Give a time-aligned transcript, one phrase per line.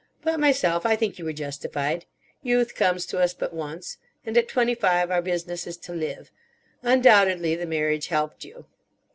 [0.23, 2.05] But, myself, I think you were justified.
[2.41, 3.97] Youth comes to us but once.
[4.25, 6.31] And at twenty five our business is to live.
[6.81, 8.65] Undoubtedly the marriage helped you.